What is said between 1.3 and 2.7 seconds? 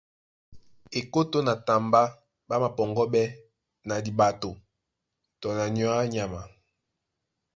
na tambá ɓá